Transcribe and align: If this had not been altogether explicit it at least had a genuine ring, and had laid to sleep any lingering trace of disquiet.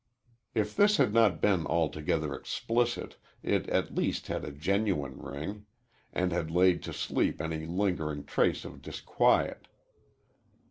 If 0.55 0.75
this 0.75 0.97
had 0.97 1.13
not 1.13 1.41
been 1.43 1.67
altogether 1.67 2.33
explicit 2.33 3.17
it 3.43 3.69
at 3.69 3.93
least 3.93 4.25
had 4.29 4.43
a 4.43 4.51
genuine 4.51 5.19
ring, 5.21 5.67
and 6.11 6.31
had 6.31 6.49
laid 6.49 6.81
to 6.85 6.91
sleep 6.91 7.39
any 7.39 7.67
lingering 7.67 8.25
trace 8.25 8.65
of 8.65 8.81
disquiet. 8.81 9.67